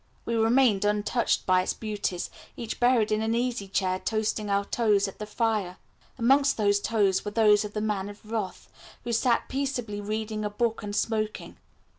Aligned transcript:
We 0.25 0.33
remained 0.33 0.83
untouched 0.83 1.45
by 1.45 1.61
its 1.61 1.75
beauties, 1.75 2.31
each 2.57 2.79
buried 2.79 3.11
in 3.11 3.21
an 3.21 3.35
easy 3.35 3.67
chair 3.67 3.99
toasting 3.99 4.49
our 4.49 4.65
toes 4.65 5.07
at 5.07 5.19
the 5.19 5.27
fire. 5.27 5.77
Amongst 6.17 6.57
those 6.57 6.79
toes 6.79 7.23
were 7.23 7.29
those 7.29 7.63
of 7.63 7.73
the 7.73 7.81
Man 7.81 8.09
of 8.09 8.25
Wrath, 8.31 8.67
who 9.03 9.13
sat 9.13 9.47
peaceably 9.47 10.01
reading 10.01 10.43
a 10.43 10.49
book 10.49 10.81
and 10.81 10.95
smoking. 10.95 11.57